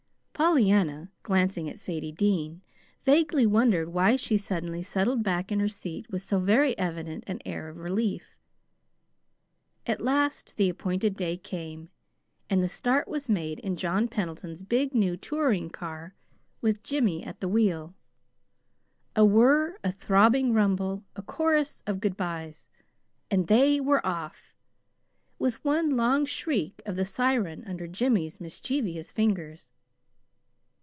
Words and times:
Pollyanna, 0.33 1.11
glancing 1.21 1.69
at 1.69 1.77
Sadie 1.77 2.11
Dean, 2.11 2.63
vaguely 3.05 3.45
wondered 3.45 3.89
why 3.89 4.15
she 4.15 4.39
suddenly 4.39 4.81
settled 4.81 5.21
back 5.21 5.51
in 5.51 5.59
her 5.59 5.67
seat 5.67 6.09
with 6.09 6.23
so 6.23 6.39
very 6.39 6.75
evident 6.79 7.23
an 7.27 7.41
air 7.45 7.69
of 7.69 7.77
relief. 7.77 8.35
At 9.85 10.01
last 10.01 10.57
the 10.57 10.67
appointed 10.67 11.15
day 11.15 11.37
came, 11.37 11.89
and 12.49 12.63
the 12.63 12.67
start 12.67 13.07
was 13.07 13.29
made 13.29 13.59
in 13.59 13.75
John 13.75 14.07
Pendleton's 14.07 14.63
big 14.63 14.95
new 14.95 15.15
touring 15.15 15.69
car 15.69 16.15
with 16.59 16.81
Jimmy 16.81 17.23
at 17.23 17.39
the 17.39 17.47
wheel. 17.47 17.93
A 19.15 19.23
whir, 19.23 19.77
a 19.83 19.91
throbbing 19.91 20.53
rumble, 20.53 21.03
a 21.15 21.21
chorus 21.21 21.83
of 21.85 22.01
good 22.01 22.17
bys, 22.17 22.67
and 23.29 23.45
they 23.45 23.79
were 23.79 24.03
off, 24.03 24.55
with 25.37 25.63
one 25.63 25.91
long 25.91 26.25
shriek 26.25 26.81
of 26.87 26.95
the 26.95 27.05
siren 27.05 27.63
under 27.67 27.85
Jimmy's 27.85 28.41
mischievous 28.41 29.11
fingers. 29.11 29.69